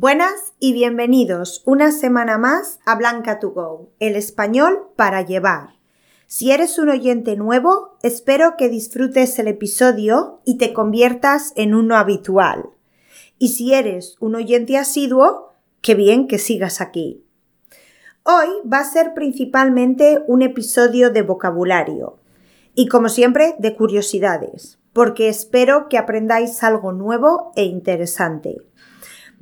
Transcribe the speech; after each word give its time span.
Buenas 0.00 0.54
y 0.58 0.72
bienvenidos 0.72 1.62
una 1.66 1.92
semana 1.92 2.38
más 2.38 2.80
a 2.86 2.96
Blanca 2.96 3.38
to 3.38 3.50
Go, 3.50 3.90
el 3.98 4.16
español 4.16 4.88
para 4.96 5.20
llevar. 5.20 5.74
Si 6.26 6.52
eres 6.52 6.78
un 6.78 6.88
oyente 6.88 7.36
nuevo, 7.36 7.98
espero 8.02 8.54
que 8.56 8.70
disfrutes 8.70 9.38
el 9.38 9.46
episodio 9.46 10.40
y 10.46 10.56
te 10.56 10.72
conviertas 10.72 11.52
en 11.54 11.74
uno 11.74 11.96
habitual. 11.98 12.70
Y 13.38 13.48
si 13.48 13.74
eres 13.74 14.16
un 14.20 14.36
oyente 14.36 14.78
asiduo, 14.78 15.52
qué 15.82 15.94
bien 15.94 16.28
que 16.28 16.38
sigas 16.38 16.80
aquí. 16.80 17.22
Hoy 18.22 18.48
va 18.66 18.78
a 18.78 18.90
ser 18.90 19.12
principalmente 19.12 20.24
un 20.26 20.40
episodio 20.40 21.10
de 21.10 21.20
vocabulario 21.20 22.16
y 22.74 22.88
como 22.88 23.10
siempre 23.10 23.54
de 23.58 23.76
curiosidades, 23.76 24.78
porque 24.94 25.28
espero 25.28 25.90
que 25.90 25.98
aprendáis 25.98 26.64
algo 26.64 26.92
nuevo 26.92 27.52
e 27.54 27.64
interesante. 27.64 28.62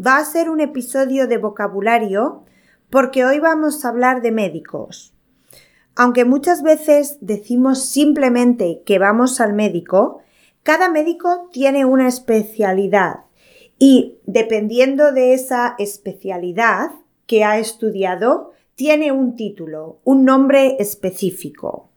Va 0.04 0.18
a 0.18 0.24
ser 0.24 0.48
un 0.48 0.60
episodio 0.60 1.26
de 1.26 1.38
vocabulario 1.38 2.44
porque 2.88 3.24
hoy 3.24 3.40
vamos 3.40 3.84
a 3.84 3.88
hablar 3.88 4.22
de 4.22 4.30
médicos. 4.30 5.12
Aunque 5.96 6.24
muchas 6.24 6.62
veces 6.62 7.18
decimos 7.20 7.84
simplemente 7.84 8.82
que 8.86 9.00
vamos 9.00 9.40
al 9.40 9.54
médico, 9.54 10.20
cada 10.62 10.88
médico 10.88 11.48
tiene 11.52 11.84
una 11.84 12.06
especialidad 12.06 13.24
y 13.76 14.18
dependiendo 14.24 15.10
de 15.10 15.34
esa 15.34 15.74
especialidad 15.78 16.92
que 17.26 17.42
ha 17.42 17.58
estudiado, 17.58 18.52
tiene 18.76 19.10
un 19.10 19.34
título, 19.34 19.98
un 20.04 20.24
nombre 20.24 20.76
específico. 20.78 21.90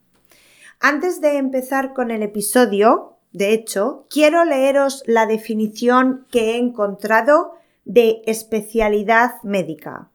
Antes 0.79 1.21
de 1.21 1.37
empezar 1.37 1.93
con 1.93 2.09
el 2.09 2.23
episodio, 2.23 3.17
de 3.31 3.53
hecho, 3.53 4.07
quiero 4.09 4.43
leeros 4.43 5.03
la 5.05 5.27
definición 5.27 6.25
que 6.31 6.51
he 6.51 6.57
encontrado 6.57 7.60
de 7.85 8.21
especialidad 8.25 9.41
médica. 9.43 10.09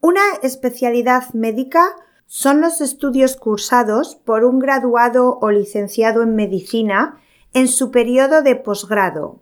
Una 0.00 0.22
especialidad 0.42 1.32
médica 1.34 1.96
son 2.26 2.60
los 2.60 2.80
estudios 2.80 3.36
cursados 3.36 4.16
por 4.16 4.44
un 4.44 4.58
graduado 4.58 5.38
o 5.40 5.50
licenciado 5.50 6.22
en 6.22 6.34
medicina 6.34 7.20
en 7.54 7.68
su 7.68 7.90
periodo 7.90 8.42
de 8.42 8.54
posgrado 8.54 9.40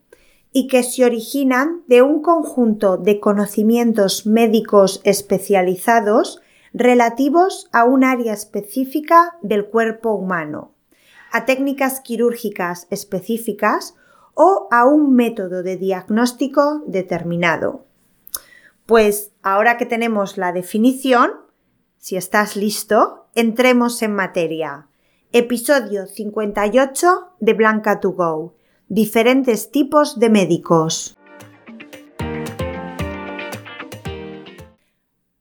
y 0.52 0.68
que 0.68 0.82
se 0.82 1.04
originan 1.04 1.82
de 1.86 2.02
un 2.02 2.22
conjunto 2.22 2.96
de 2.96 3.20
conocimientos 3.20 4.24
médicos 4.24 5.00
especializados 5.04 6.40
relativos 6.72 7.68
a 7.72 7.84
un 7.84 8.04
área 8.04 8.32
específica 8.32 9.36
del 9.42 9.66
cuerpo 9.66 10.12
humano, 10.12 10.72
a 11.32 11.44
técnicas 11.44 12.00
quirúrgicas 12.00 12.86
específicas 12.90 13.94
o 14.36 14.68
a 14.70 14.84
un 14.84 15.14
método 15.14 15.62
de 15.62 15.78
diagnóstico 15.78 16.84
determinado. 16.86 17.86
Pues 18.84 19.32
ahora 19.42 19.78
que 19.78 19.86
tenemos 19.86 20.36
la 20.36 20.52
definición, 20.52 21.32
si 21.96 22.16
estás 22.16 22.54
listo, 22.54 23.26
entremos 23.34 24.02
en 24.02 24.14
materia. 24.14 24.88
Episodio 25.32 26.06
58 26.06 27.32
de 27.40 27.54
Blanca 27.54 27.98
to 27.98 28.12
Go. 28.12 28.54
Diferentes 28.88 29.70
tipos 29.70 30.20
de 30.20 30.28
médicos. 30.28 31.16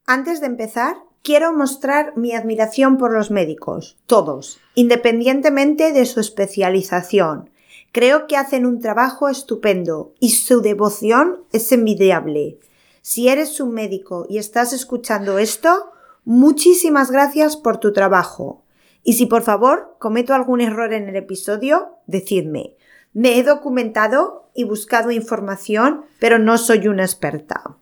Antes 0.06 0.40
de 0.40 0.48
empezar, 0.48 0.96
quiero 1.22 1.52
mostrar 1.52 2.16
mi 2.16 2.34
admiración 2.34 2.98
por 2.98 3.14
los 3.14 3.30
médicos, 3.30 3.98
todos, 4.06 4.60
independientemente 4.74 5.92
de 5.92 6.06
su 6.06 6.22
especialización, 6.22 7.50
Creo 7.96 8.28
que 8.28 8.36
hacen 8.36 8.66
un 8.66 8.82
trabajo 8.82 9.30
estupendo 9.30 10.16
y 10.20 10.32
su 10.32 10.60
devoción 10.60 11.46
es 11.54 11.72
envidiable. 11.72 12.60
Si 13.02 13.30
eres 13.30 13.62
un 13.62 13.74
médico 13.74 14.26
y 14.28 14.38
estás 14.38 14.74
escuchando 14.74 15.38
esto, 15.38 15.94
muchísimas 16.26 17.10
gracias 17.10 17.56
por 17.56 17.78
tu 17.78 17.94
trabajo. 17.94 18.66
Y 19.02 19.14
si 19.14 19.28
por 19.28 19.44
favor 19.44 19.96
cometo 19.98 20.34
algún 20.34 20.60
error 20.60 20.92
en 20.92 21.08
el 21.08 21.16
episodio, 21.16 21.96
decidme. 22.06 22.76
Me 23.14 23.40
he 23.40 23.44
documentado 23.44 24.50
y 24.54 24.66
buscado 24.66 25.12
información, 25.12 26.04
pero 26.20 26.38
no 26.38 26.58
soy 26.58 26.90
una 26.90 27.06
experta. 27.06 27.78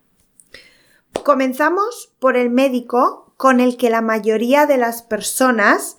Comenzamos 1.24 2.14
por 2.20 2.38
el 2.38 2.52
médico 2.52 3.34
con 3.36 3.60
el 3.60 3.78
que 3.78 3.90
la 3.90 4.04
mayoría 4.04 4.68
de 4.68 4.78
las 4.78 5.02
personas 5.02 5.98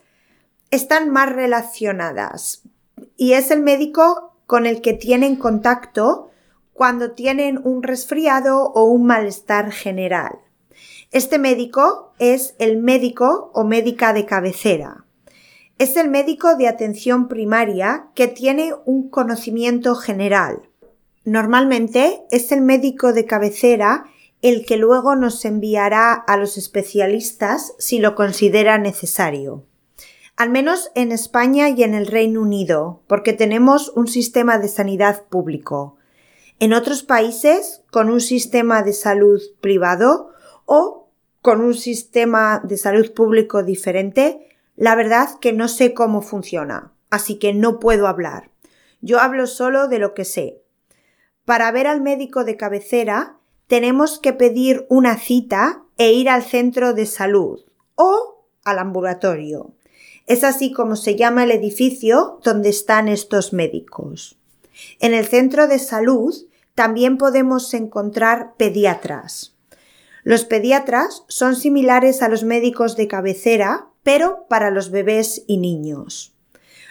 están 0.71 1.11
más 1.11 1.33
relacionadas, 1.33 2.63
y 3.17 3.33
es 3.33 3.51
el 3.51 3.63
médico 3.63 4.35
con 4.47 4.67
el 4.67 4.81
que 4.81 4.93
tienen 4.93 5.37
contacto 5.37 6.31
cuando 6.73 7.13
tienen 7.13 7.61
un 7.63 7.83
resfriado 7.83 8.63
o 8.63 8.85
un 8.85 9.07
malestar 9.07 9.71
general. 9.71 10.39
Este 11.13 11.39
médico 11.39 12.13
es 12.19 12.57
el 12.59 12.77
médico 12.77 13.51
o 13.55 13.65
médica 13.65 14.13
de 14.13 14.27
cabecera. 14.27 15.05
Es 15.79 15.97
el 15.97 16.09
médico 16.09 16.57
de 16.57 16.69
atención 16.69 17.29
primaria 17.29 18.09
que 18.15 18.27
tiene 18.27 18.75
un 18.85 19.09
conocimiento 19.09 19.95
general. 19.95 20.69
Normalmente 21.25 22.23
es 22.31 22.53
el 22.53 22.61
médico 22.61 23.13
de 23.13 23.25
cabecera 23.25 24.05
el 24.43 24.67
que 24.67 24.77
luego 24.77 25.17
nos 25.17 25.45
enviará 25.45 26.13
a 26.13 26.37
los 26.37 26.59
especialistas 26.59 27.75
si 27.79 27.99
lo 27.99 28.15
considera 28.15 28.79
necesario 28.79 29.65
al 30.37 30.51
menos 30.51 30.91
en 30.95 31.13
España 31.13 31.69
y 31.69 31.83
en 31.83 31.95
el 31.95 32.07
Reino 32.07 32.41
Unido, 32.41 33.03
porque 33.07 33.33
tenemos 33.33 33.91
un 33.91 34.09
sistema 34.09 34.59
de 34.59 34.69
sanidad 34.69 35.25
público. 35.29 35.97
En 36.59 36.73
otros 36.73 37.03
países, 37.03 37.83
con 37.91 38.11
un 38.11 38.21
sistema 38.21 38.83
de 38.83 38.93
salud 38.93 39.41
privado 39.61 40.31
o 40.67 41.09
con 41.41 41.61
un 41.61 41.75
sistema 41.75 42.61
de 42.65 42.77
salud 42.77 43.13
público 43.13 43.63
diferente, 43.63 44.49
la 44.77 44.95
verdad 44.95 45.29
que 45.41 45.53
no 45.53 45.69
sé 45.69 45.95
cómo 45.95 46.23
funciona, 46.23 46.93
así 47.11 47.39
que 47.39 47.53
no 47.53 47.79
puedo 47.79 48.09
hablar. 48.09 48.51
Yo 49.01 49.21
hablo 49.21 49.47
solo 49.47 49.87
de 49.87 49.99
lo 49.99 50.15
que 50.15 50.25
sé. 50.25 50.63
Para 51.45 51.71
ver 51.71 51.87
al 51.87 52.01
médico 52.01 52.45
de 52.45 52.57
cabecera, 52.57 53.37
tenemos 53.67 54.19
que 54.19 54.33
pedir 54.33 54.87
una 54.89 55.19
cita 55.19 55.85
e 55.97 56.13
ir 56.13 56.29
al 56.29 56.43
centro 56.43 56.95
de 56.95 57.07
salud 57.07 57.61
o 57.95 58.47
al 58.65 58.79
ambulatorio. 58.79 59.75
Es 60.27 60.43
así 60.43 60.73
como 60.73 60.97
se 60.97 61.17
llama 61.17 61.45
el 61.45 61.51
edificio 61.51 62.41
donde 62.43 62.71
están 62.71 63.09
estos 63.09 63.53
médicos. 63.53 64.39
En 65.01 65.15
el 65.15 65.27
centro 65.27 65.67
de 65.67 65.79
salud 65.79 66.35
también 66.75 67.19
podemos 67.19 67.73
encontrar 67.75 68.55
pediatras. 68.57 69.55
Los 70.23 70.45
pediatras 70.45 71.25
son 71.29 71.55
similares 71.55 72.23
a 72.23 72.29
los 72.29 72.45
médicos 72.45 72.97
de 72.97 73.07
cabecera, 73.07 73.89
pero 74.03 74.47
para 74.49 74.71
los 74.71 74.91
bebés 74.91 75.45
y 75.47 75.59
niños. 75.59 76.35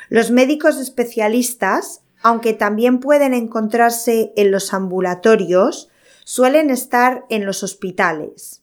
Los 0.10 0.30
médicos 0.30 0.78
especialistas, 0.78 2.02
aunque 2.22 2.54
también 2.54 3.00
pueden 3.00 3.34
encontrarse 3.34 4.32
en 4.36 4.52
los 4.52 4.74
ambulatorios, 4.74 5.90
suelen 6.24 6.70
estar 6.70 7.26
en 7.30 7.46
los 7.46 7.64
hospitales. 7.64 8.62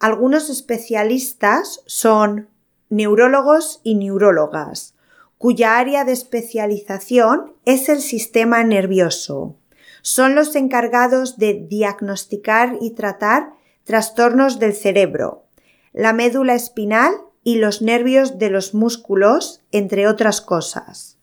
Algunos 0.00 0.50
especialistas 0.50 1.82
son 1.86 2.48
neurólogos 2.94 3.80
y 3.82 3.96
neurólogas, 3.96 4.94
cuya 5.36 5.78
área 5.78 6.04
de 6.04 6.12
especialización 6.12 7.52
es 7.64 7.88
el 7.88 8.00
sistema 8.00 8.62
nervioso. 8.64 9.56
Son 10.00 10.34
los 10.34 10.54
encargados 10.54 11.36
de 11.36 11.54
diagnosticar 11.54 12.76
y 12.80 12.90
tratar 12.90 13.54
trastornos 13.84 14.58
del 14.58 14.74
cerebro, 14.74 15.44
la 15.92 16.12
médula 16.12 16.54
espinal 16.54 17.12
y 17.42 17.56
los 17.56 17.82
nervios 17.82 18.38
de 18.38 18.50
los 18.50 18.74
músculos, 18.74 19.62
entre 19.72 20.06
otras 20.06 20.40
cosas. 20.40 21.18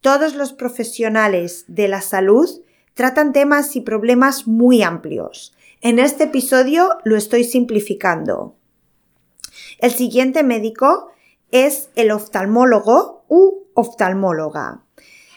Todos 0.00 0.34
los 0.34 0.52
profesionales 0.52 1.64
de 1.68 1.88
la 1.88 2.00
salud 2.00 2.48
tratan 2.94 3.32
temas 3.32 3.76
y 3.76 3.80
problemas 3.80 4.46
muy 4.46 4.82
amplios. 4.82 5.54
En 5.80 5.98
este 5.98 6.24
episodio 6.24 6.98
lo 7.04 7.16
estoy 7.16 7.44
simplificando. 7.44 8.57
El 9.78 9.92
siguiente 9.92 10.42
médico 10.42 11.08
es 11.50 11.90
el 11.94 12.10
oftalmólogo 12.10 13.24
u 13.28 13.64
oftalmóloga, 13.74 14.82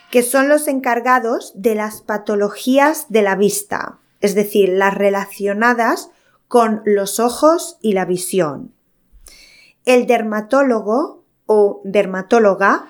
que 0.10 0.24
son 0.24 0.50
los 0.50 0.68
encargados 0.68 1.54
de 1.56 1.76
las 1.76 2.02
patologías 2.02 3.06
de 3.10 3.22
la 3.22 3.36
vista, 3.36 4.00
es 4.20 4.36
decir, 4.36 4.70
las 4.70 4.96
relacionadas 4.96 6.10
con 6.48 6.82
los 6.86 7.20
ojos 7.20 7.78
y 7.82 7.94
la 7.94 8.06
visión. 8.06 8.74
El 9.86 10.06
dermatólogo 10.06 11.24
o 11.46 11.82
dermatóloga 11.84 12.88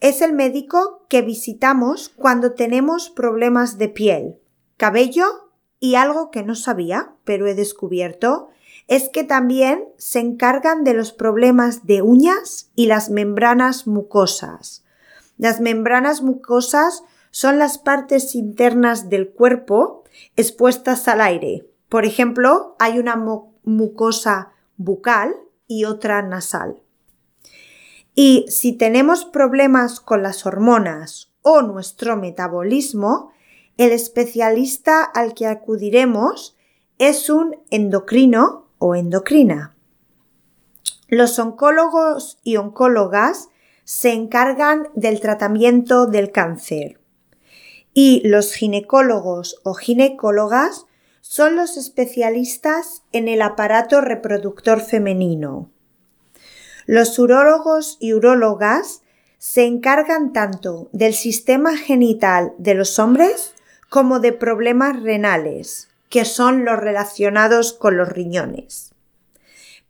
es 0.00 0.20
el 0.22 0.32
médico 0.32 1.06
que 1.08 1.22
visitamos 1.22 2.08
cuando 2.08 2.52
tenemos 2.52 3.10
problemas 3.10 3.78
de 3.78 3.88
piel, 3.88 4.36
cabello 4.76 5.24
y 5.80 5.94
algo 5.94 6.30
que 6.30 6.42
no 6.42 6.54
sabía, 6.54 7.14
pero 7.24 7.46
he 7.46 7.54
descubierto, 7.54 8.50
es 8.88 9.08
que 9.08 9.24
también 9.24 9.84
se 9.96 10.20
encargan 10.20 10.84
de 10.84 10.94
los 10.94 11.12
problemas 11.12 11.86
de 11.86 12.02
uñas 12.02 12.70
y 12.74 12.86
las 12.86 13.10
membranas 13.10 13.86
mucosas. 13.86 14.84
Las 15.38 15.60
membranas 15.60 16.22
mucosas 16.22 17.02
son 17.30 17.58
las 17.58 17.78
partes 17.78 18.34
internas 18.34 19.08
del 19.08 19.30
cuerpo 19.30 20.04
expuestas 20.36 21.08
al 21.08 21.20
aire. 21.20 21.66
Por 21.88 22.04
ejemplo, 22.04 22.76
hay 22.78 22.98
una 22.98 23.16
mucosa 23.64 24.52
bucal 24.76 25.34
y 25.66 25.84
otra 25.84 26.22
nasal. 26.22 26.82
Y 28.14 28.44
si 28.48 28.74
tenemos 28.74 29.24
problemas 29.24 30.00
con 30.00 30.22
las 30.22 30.44
hormonas 30.44 31.32
o 31.40 31.62
nuestro 31.62 32.16
metabolismo, 32.16 33.32
el 33.78 33.92
especialista 33.92 35.02
al 35.02 35.34
que 35.34 35.46
acudiremos 35.46 36.56
es 36.98 37.30
un 37.30 37.56
endocrino 37.70 38.61
o 38.82 38.96
endocrina. 38.96 39.76
Los 41.06 41.38
oncólogos 41.38 42.38
y 42.42 42.56
oncólogas 42.56 43.48
se 43.84 44.12
encargan 44.12 44.88
del 44.94 45.20
tratamiento 45.20 46.06
del 46.06 46.32
cáncer 46.32 47.00
y 47.94 48.26
los 48.26 48.54
ginecólogos 48.54 49.60
o 49.62 49.74
ginecólogas 49.74 50.86
son 51.20 51.54
los 51.54 51.76
especialistas 51.76 53.04
en 53.12 53.28
el 53.28 53.42
aparato 53.42 54.00
reproductor 54.00 54.80
femenino. 54.80 55.70
Los 56.86 57.18
urólogos 57.20 57.98
y 58.00 58.14
urólogas 58.14 59.02
se 59.38 59.64
encargan 59.66 60.32
tanto 60.32 60.88
del 60.92 61.14
sistema 61.14 61.76
genital 61.76 62.54
de 62.58 62.74
los 62.74 62.98
hombres 62.98 63.54
como 63.88 64.18
de 64.18 64.32
problemas 64.32 65.00
renales, 65.02 65.91
que 66.12 66.26
son 66.26 66.66
los 66.66 66.78
relacionados 66.78 67.72
con 67.72 67.96
los 67.96 68.10
riñones. 68.10 68.94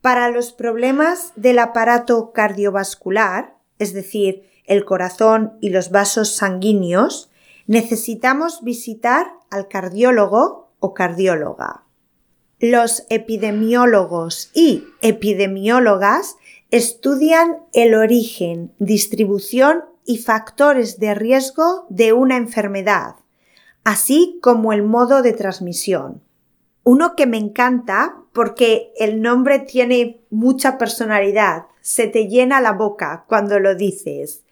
Para 0.00 0.30
los 0.30 0.52
problemas 0.52 1.32
del 1.34 1.58
aparato 1.58 2.32
cardiovascular, 2.32 3.56
es 3.80 3.92
decir, 3.92 4.48
el 4.64 4.84
corazón 4.84 5.54
y 5.60 5.70
los 5.70 5.90
vasos 5.90 6.36
sanguíneos, 6.36 7.28
necesitamos 7.66 8.62
visitar 8.62 9.32
al 9.50 9.66
cardiólogo 9.66 10.70
o 10.78 10.94
cardióloga. 10.94 11.82
Los 12.60 13.04
epidemiólogos 13.10 14.52
y 14.54 14.84
epidemiólogas 15.00 16.36
estudian 16.70 17.56
el 17.72 17.96
origen, 17.96 18.72
distribución 18.78 19.86
y 20.06 20.18
factores 20.18 21.00
de 21.00 21.16
riesgo 21.16 21.84
de 21.88 22.12
una 22.12 22.36
enfermedad, 22.36 23.16
así 23.84 24.38
como 24.42 24.72
el 24.72 24.82
modo 24.82 25.22
de 25.22 25.32
transmisión. 25.32 26.22
Uno 26.84 27.14
que 27.16 27.26
me 27.26 27.38
encanta 27.38 28.16
porque 28.32 28.92
el 28.96 29.22
nombre 29.22 29.60
tiene 29.60 30.20
mucha 30.30 30.78
personalidad, 30.78 31.66
se 31.80 32.06
te 32.06 32.28
llena 32.28 32.60
la 32.60 32.72
boca 32.72 33.24
cuando 33.28 33.58
lo 33.58 33.74
dices. 33.74 34.44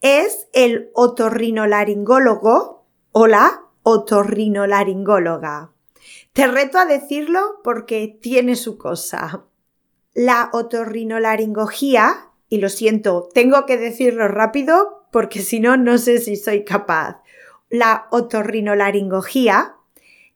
Es 0.00 0.48
el 0.52 0.90
otorrinolaringólogo 0.92 2.84
o 3.12 3.26
la 3.26 3.62
otorrinolaringóloga. 3.82 5.70
Te 6.32 6.46
reto 6.46 6.78
a 6.78 6.84
decirlo 6.84 7.60
porque 7.62 8.18
tiene 8.20 8.56
su 8.56 8.76
cosa. 8.76 9.44
La 10.14 10.50
otorrinolaringología, 10.52 12.28
y 12.48 12.58
lo 12.58 12.68
siento, 12.68 13.28
tengo 13.32 13.66
que 13.66 13.78
decirlo 13.78 14.28
rápido 14.28 15.06
porque 15.10 15.40
si 15.40 15.60
no, 15.60 15.76
no 15.76 15.96
sé 15.96 16.18
si 16.18 16.36
soy 16.36 16.64
capaz. 16.64 17.22
La 17.74 18.06
otorrinolaringología 18.10 19.74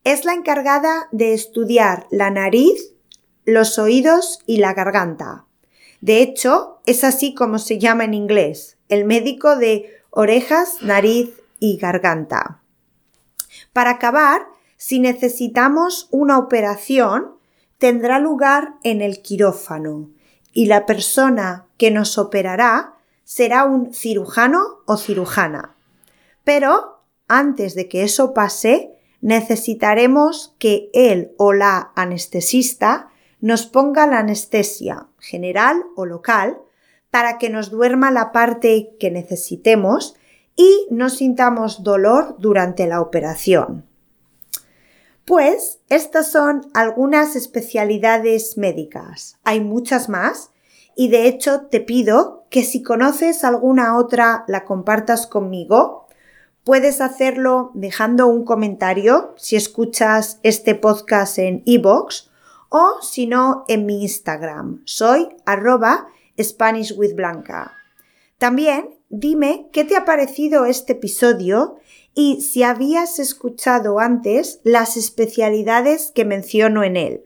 es 0.02 0.24
la 0.24 0.32
encargada 0.34 1.06
de 1.12 1.34
estudiar 1.34 2.08
la 2.10 2.30
nariz, 2.30 2.94
los 3.44 3.78
oídos 3.78 4.40
y 4.44 4.56
la 4.56 4.74
garganta. 4.74 5.44
De 6.00 6.20
hecho, 6.20 6.80
es 6.84 7.04
así 7.04 7.36
como 7.36 7.60
se 7.60 7.78
llama 7.78 8.02
en 8.02 8.14
inglés, 8.14 8.76
el 8.88 9.04
médico 9.04 9.54
de 9.54 10.02
orejas, 10.10 10.82
nariz 10.82 11.30
y 11.60 11.76
garganta. 11.76 12.60
Para 13.72 13.90
acabar, 13.90 14.48
si 14.76 14.98
necesitamos 14.98 16.08
una 16.10 16.38
operación, 16.38 17.36
tendrá 17.78 18.18
lugar 18.18 18.74
en 18.82 19.00
el 19.00 19.22
quirófano 19.22 20.10
y 20.52 20.66
la 20.66 20.86
persona 20.86 21.66
que 21.76 21.92
nos 21.92 22.18
operará 22.18 22.94
será 23.22 23.62
un 23.62 23.94
cirujano 23.94 24.78
o 24.86 24.96
cirujana. 24.96 25.76
Pero 26.42 26.97
antes 27.28 27.74
de 27.74 27.88
que 27.88 28.02
eso 28.02 28.34
pase, 28.34 28.92
necesitaremos 29.20 30.54
que 30.58 30.90
él 30.92 31.32
o 31.36 31.52
la 31.52 31.92
anestesista 31.94 33.10
nos 33.40 33.66
ponga 33.66 34.06
la 34.06 34.18
anestesia 34.18 35.06
general 35.18 35.84
o 35.96 36.06
local 36.06 36.58
para 37.10 37.38
que 37.38 37.50
nos 37.50 37.70
duerma 37.70 38.10
la 38.10 38.32
parte 38.32 38.96
que 38.98 39.10
necesitemos 39.10 40.16
y 40.56 40.86
no 40.90 41.08
sintamos 41.08 41.84
dolor 41.84 42.36
durante 42.38 42.86
la 42.86 43.00
operación. 43.00 43.86
Pues 45.24 45.80
estas 45.88 46.32
son 46.32 46.70
algunas 46.74 47.36
especialidades 47.36 48.56
médicas. 48.56 49.38
Hay 49.44 49.60
muchas 49.60 50.08
más 50.08 50.50
y 50.96 51.08
de 51.08 51.28
hecho 51.28 51.66
te 51.70 51.80
pido 51.80 52.46
que 52.50 52.64
si 52.64 52.82
conoces 52.82 53.44
alguna 53.44 53.96
otra 53.96 54.44
la 54.48 54.64
compartas 54.64 55.26
conmigo 55.26 56.07
Puedes 56.68 57.00
hacerlo 57.00 57.70
dejando 57.72 58.26
un 58.26 58.44
comentario 58.44 59.32
si 59.38 59.56
escuchas 59.56 60.38
este 60.42 60.74
podcast 60.74 61.38
en 61.38 61.62
iVoox 61.64 62.28
o 62.68 63.00
si 63.00 63.26
no 63.26 63.64
en 63.68 63.86
mi 63.86 64.02
Instagram. 64.02 64.82
Soy 64.84 65.30
arroba. 65.46 66.08
También 68.36 68.98
dime 69.08 69.70
qué 69.72 69.84
te 69.84 69.96
ha 69.96 70.04
parecido 70.04 70.66
este 70.66 70.92
episodio 70.92 71.78
y 72.14 72.42
si 72.42 72.62
habías 72.64 73.18
escuchado 73.18 73.98
antes 73.98 74.60
las 74.62 74.98
especialidades 74.98 76.12
que 76.14 76.26
menciono 76.26 76.84
en 76.84 76.98
él. 76.98 77.24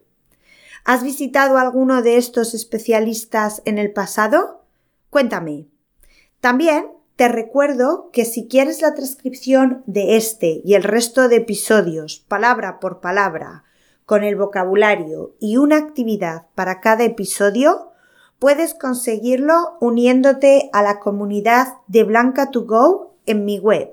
¿Has 0.85 1.03
visitado 1.03 1.59
alguno 1.59 2.03
de 2.03 2.17
estos 2.17 2.55
especialistas 2.55 3.61
en 3.65 3.79
el 3.79 3.93
pasado? 3.93 4.63
Cuéntame. 5.11 5.67
También 6.41 7.02
te 7.17 7.29
recuerdo 7.29 8.11
que 8.13 8.25
si 8.25 8.49
quieres 8.49 8.81
la 8.81 8.95
transcripción 8.95 9.83
de 9.87 10.17
este 10.17 10.63
y 10.65 10.75
el 10.75 10.83
resto 10.83 11.29
de 11.29 11.37
episodios, 11.37 12.25
palabra 12.27 12.81
por 12.81 13.01
palabra, 13.01 13.65
con 14.07 14.25
el 14.25 14.37
vocabulario 14.37 15.35
y 15.39 15.57
una 15.59 15.77
actividad 15.77 16.47
para 16.55 16.81
cada 16.81 17.05
episodio, 17.05 17.93
puedes 18.39 18.75
conseguirlo 18.75 19.77
uniéndote 19.81 20.69
a 20.73 20.83
la 20.83 20.99
comunidad 20.99 21.75
de 21.87 22.07
Blanca2Go 22.07 23.11
en 23.27 23.45
mi 23.45 23.59
web, 23.59 23.91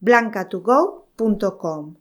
blancatogo.com. 0.00 1.96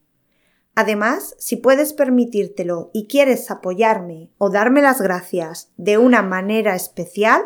Además, 0.75 1.35
si 1.39 1.57
puedes 1.57 1.91
permitírtelo 1.91 2.89
y 2.93 3.07
quieres 3.07 3.51
apoyarme 3.51 4.31
o 4.37 4.49
darme 4.49 4.81
las 4.81 5.01
gracias 5.01 5.71
de 5.75 5.97
una 5.97 6.21
manera 6.21 6.73
especial, 6.75 7.41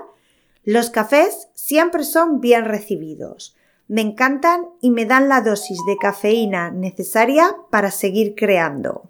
los 0.63 0.89
cafés 0.89 1.50
siempre 1.53 2.03
son 2.03 2.39
bien 2.39 2.65
recibidos. 2.65 3.55
Me 3.88 4.01
encantan 4.01 4.70
y 4.82 4.91
me 4.91 5.05
dan 5.05 5.27
la 5.27 5.41
dosis 5.41 5.79
de 5.86 5.98
cafeína 5.98 6.72
necesaria 6.72 7.58
para 7.70 7.91
seguir 7.91 8.36
creando. 8.36 9.10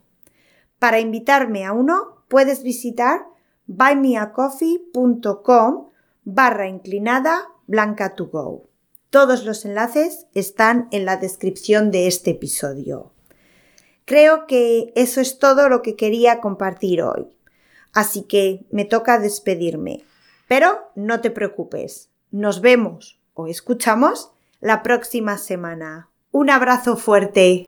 Para 0.79 1.00
invitarme 1.00 1.65
a 1.65 1.74
uno, 1.74 2.24
puedes 2.27 2.63
visitar 2.63 3.27
buymeacoffee.com 3.67 5.89
barra 6.24 6.67
inclinada 6.67 7.50
blanca 7.67 8.15
to 8.15 8.27
go. 8.27 8.67
Todos 9.10 9.45
los 9.45 9.63
enlaces 9.63 10.25
están 10.33 10.88
en 10.91 11.05
la 11.05 11.17
descripción 11.17 11.91
de 11.91 12.07
este 12.07 12.31
episodio. 12.31 13.12
Creo 14.05 14.48
que 14.48 14.91
eso 14.95 15.22
es 15.22 15.38
todo 15.38 15.69
lo 15.69 15.83
que 15.83 15.95
quería 15.95 16.41
compartir 16.41 17.03
hoy. 17.03 17.27
Así 17.93 18.24
que 18.24 18.65
me 18.72 18.86
toca 18.86 19.19
despedirme. 19.19 20.03
Pero 20.55 20.91
no 20.93 21.19
te 21.19 21.31
preocupes, 21.31 22.12
nos 22.29 22.62
vemos 22.62 23.19
o 23.33 23.48
escuchamos 23.48 24.33
la 24.62 24.83
próxima 24.83 25.39
semana. 25.39 26.10
Un 26.29 26.51
abrazo 26.51 26.95
fuerte. 26.95 27.65